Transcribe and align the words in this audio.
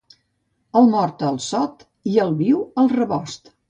El 0.81 0.89
mort, 0.95 1.23
al 1.29 1.39
sot, 1.51 1.87
i 2.15 2.19
el 2.27 2.37
viu, 2.43 2.67
al 2.85 2.95
rebost. 3.01 3.59